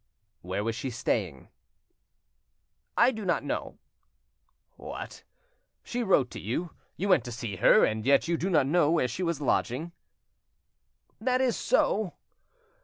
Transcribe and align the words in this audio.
"Where 0.41 0.63
was 0.63 0.75
she 0.75 0.89
staying?" 0.89 1.49
"I 2.97 3.11
do 3.11 3.23
not 3.23 3.43
know." 3.43 3.77
"What! 4.75 5.23
she 5.83 6.01
wrote 6.01 6.31
to 6.31 6.39
you, 6.39 6.71
you 6.97 7.07
went 7.07 7.23
to 7.25 7.31
see 7.31 7.57
her, 7.57 7.85
and 7.85 8.03
yet 8.03 8.27
you 8.27 8.35
do 8.35 8.49
not 8.49 8.65
know 8.65 8.89
where 8.89 9.07
she 9.07 9.21
was 9.21 9.39
lodging?" 9.41 9.91
"That 11.19 11.39
is 11.39 11.55
so." 11.55 12.15